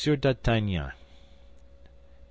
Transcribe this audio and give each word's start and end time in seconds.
D'ARTAGNAN, 0.03 0.81
MM. 0.87 0.91